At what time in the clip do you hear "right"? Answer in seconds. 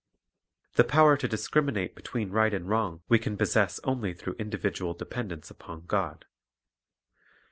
2.31-2.55